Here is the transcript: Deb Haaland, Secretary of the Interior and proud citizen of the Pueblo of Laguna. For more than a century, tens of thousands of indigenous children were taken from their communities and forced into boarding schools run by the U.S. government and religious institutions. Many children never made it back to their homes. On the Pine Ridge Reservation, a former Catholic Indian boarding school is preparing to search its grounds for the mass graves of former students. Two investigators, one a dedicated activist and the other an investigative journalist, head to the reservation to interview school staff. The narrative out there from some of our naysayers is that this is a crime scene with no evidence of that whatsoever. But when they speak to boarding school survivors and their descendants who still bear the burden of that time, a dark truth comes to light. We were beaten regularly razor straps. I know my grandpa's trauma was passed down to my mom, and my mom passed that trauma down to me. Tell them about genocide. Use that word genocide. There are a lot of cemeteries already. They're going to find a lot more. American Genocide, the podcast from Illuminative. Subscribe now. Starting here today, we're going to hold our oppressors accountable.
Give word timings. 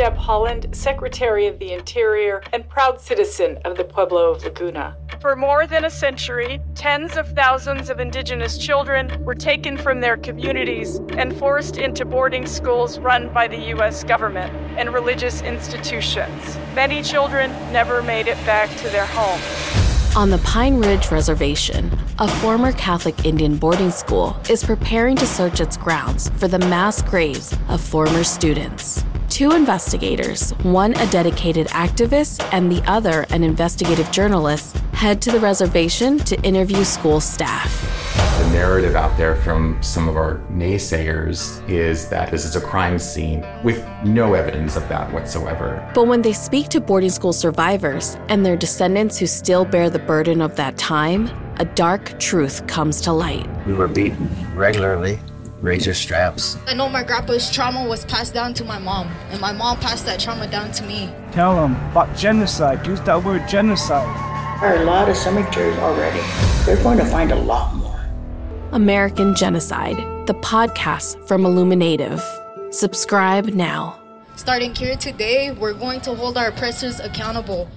Deb 0.00 0.16
Haaland, 0.16 0.74
Secretary 0.74 1.46
of 1.46 1.58
the 1.58 1.74
Interior 1.74 2.42
and 2.54 2.66
proud 2.66 2.98
citizen 2.98 3.58
of 3.66 3.76
the 3.76 3.84
Pueblo 3.84 4.30
of 4.30 4.42
Laguna. 4.42 4.96
For 5.20 5.36
more 5.36 5.66
than 5.66 5.84
a 5.84 5.90
century, 5.90 6.58
tens 6.74 7.18
of 7.18 7.28
thousands 7.32 7.90
of 7.90 8.00
indigenous 8.00 8.56
children 8.56 9.22
were 9.26 9.34
taken 9.34 9.76
from 9.76 10.00
their 10.00 10.16
communities 10.16 11.00
and 11.18 11.36
forced 11.36 11.76
into 11.76 12.06
boarding 12.06 12.46
schools 12.46 12.98
run 12.98 13.30
by 13.34 13.46
the 13.46 13.58
U.S. 13.74 14.02
government 14.02 14.50
and 14.78 14.94
religious 14.94 15.42
institutions. 15.42 16.58
Many 16.74 17.02
children 17.02 17.50
never 17.70 18.00
made 18.00 18.26
it 18.26 18.38
back 18.46 18.74
to 18.78 18.88
their 18.88 19.04
homes. 19.04 20.16
On 20.16 20.30
the 20.30 20.38
Pine 20.38 20.80
Ridge 20.80 21.10
Reservation, 21.10 21.92
a 22.18 22.26
former 22.26 22.72
Catholic 22.72 23.26
Indian 23.26 23.56
boarding 23.56 23.90
school 23.90 24.34
is 24.48 24.64
preparing 24.64 25.16
to 25.16 25.26
search 25.26 25.60
its 25.60 25.76
grounds 25.76 26.30
for 26.38 26.48
the 26.48 26.58
mass 26.58 27.02
graves 27.02 27.54
of 27.68 27.82
former 27.82 28.24
students. 28.24 29.04
Two 29.40 29.52
investigators, 29.52 30.50
one 30.64 30.92
a 30.96 31.06
dedicated 31.10 31.68
activist 31.68 32.46
and 32.52 32.70
the 32.70 32.82
other 32.86 33.24
an 33.30 33.42
investigative 33.42 34.10
journalist, 34.12 34.76
head 34.92 35.22
to 35.22 35.32
the 35.32 35.40
reservation 35.40 36.18
to 36.18 36.38
interview 36.42 36.84
school 36.84 37.22
staff. 37.22 37.72
The 38.38 38.50
narrative 38.50 38.96
out 38.96 39.16
there 39.16 39.36
from 39.36 39.82
some 39.82 40.10
of 40.10 40.16
our 40.18 40.42
naysayers 40.52 41.66
is 41.70 42.10
that 42.10 42.30
this 42.30 42.44
is 42.44 42.54
a 42.54 42.60
crime 42.60 42.98
scene 42.98 43.42
with 43.64 43.82
no 44.04 44.34
evidence 44.34 44.76
of 44.76 44.86
that 44.90 45.10
whatsoever. 45.10 45.90
But 45.94 46.06
when 46.06 46.20
they 46.20 46.34
speak 46.34 46.68
to 46.68 46.78
boarding 46.82 47.08
school 47.08 47.32
survivors 47.32 48.18
and 48.28 48.44
their 48.44 48.58
descendants 48.58 49.16
who 49.16 49.26
still 49.26 49.64
bear 49.64 49.88
the 49.88 50.00
burden 50.00 50.42
of 50.42 50.54
that 50.56 50.76
time, 50.76 51.30
a 51.56 51.64
dark 51.64 52.20
truth 52.20 52.66
comes 52.66 53.00
to 53.00 53.12
light. 53.12 53.48
We 53.66 53.72
were 53.72 53.88
beaten 53.88 54.28
regularly 54.54 55.18
razor 55.60 55.94
straps. 55.94 56.56
I 56.66 56.74
know 56.74 56.88
my 56.88 57.02
grandpa's 57.02 57.50
trauma 57.50 57.86
was 57.86 58.04
passed 58.06 58.34
down 58.34 58.54
to 58.54 58.64
my 58.64 58.78
mom, 58.78 59.08
and 59.30 59.40
my 59.40 59.52
mom 59.52 59.78
passed 59.78 60.06
that 60.06 60.20
trauma 60.20 60.46
down 60.46 60.72
to 60.72 60.84
me. 60.84 61.10
Tell 61.32 61.54
them 61.54 61.74
about 61.90 62.16
genocide. 62.16 62.86
Use 62.86 63.00
that 63.02 63.22
word 63.22 63.46
genocide. 63.48 64.08
There 64.60 64.76
are 64.76 64.82
a 64.82 64.84
lot 64.84 65.08
of 65.08 65.16
cemeteries 65.16 65.76
already. 65.78 66.20
They're 66.64 66.82
going 66.82 66.98
to 66.98 67.04
find 67.04 67.32
a 67.32 67.36
lot 67.36 67.74
more. 67.74 67.88
American 68.72 69.34
Genocide, 69.34 69.96
the 70.26 70.34
podcast 70.34 71.26
from 71.26 71.44
Illuminative. 71.44 72.22
Subscribe 72.70 73.46
now. 73.46 73.98
Starting 74.36 74.74
here 74.74 74.96
today, 74.96 75.50
we're 75.50 75.74
going 75.74 76.00
to 76.02 76.14
hold 76.14 76.38
our 76.38 76.48
oppressors 76.48 77.00
accountable. 77.00 77.68